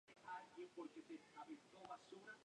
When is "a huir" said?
1.93-2.37